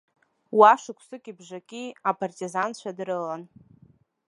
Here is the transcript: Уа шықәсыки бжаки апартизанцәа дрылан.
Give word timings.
Уа 0.57 0.71
шықәсыки 0.81 1.33
бжаки 1.37 1.95
апартизанцәа 2.09 2.97
дрылан. 2.97 3.41